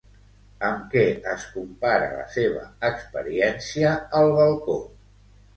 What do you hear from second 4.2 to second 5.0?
al balcó?